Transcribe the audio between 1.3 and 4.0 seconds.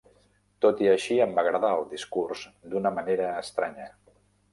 va agradar el discurs d'una manera estranya.